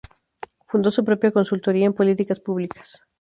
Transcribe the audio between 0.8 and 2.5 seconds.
su propia consultoría en políticas